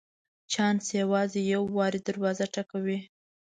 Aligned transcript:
چانس 0.53 0.85
یوازي 1.01 1.41
یو 1.53 1.63
وار 1.75 1.93
دروازه 2.07 2.45
ټکوي. 2.53 2.99